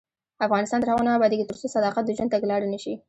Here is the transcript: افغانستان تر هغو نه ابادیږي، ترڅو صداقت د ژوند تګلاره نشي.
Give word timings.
افغانستان 0.45 0.79
تر 0.81 0.89
هغو 0.91 1.07
نه 1.07 1.11
ابادیږي، 1.17 1.45
ترڅو 1.49 1.67
صداقت 1.75 2.03
د 2.05 2.09
ژوند 2.17 2.33
تګلاره 2.35 2.67
نشي. 2.73 2.93